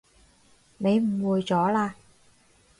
[0.79, 1.93] 你誤會咗喇